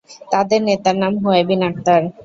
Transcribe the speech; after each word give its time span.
তাদের 0.31 0.59
নেতার 0.67 0.95
নাম 0.97 1.13
হুয়াই 1.21 1.43
বিন 1.47 1.61
আখতার। 1.69 2.01